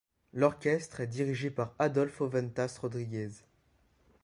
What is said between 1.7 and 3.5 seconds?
Adolfo Ventas Rodríguez.